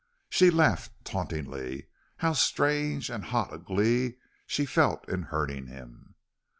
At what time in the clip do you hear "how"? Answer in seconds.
2.17-2.33